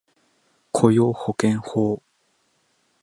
[0.71, 2.01] 雇用保険法